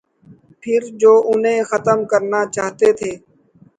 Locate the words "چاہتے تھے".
2.55-3.11